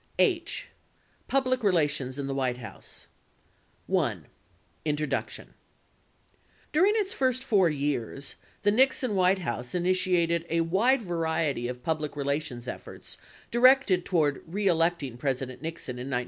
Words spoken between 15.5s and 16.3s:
Nixon in 1972.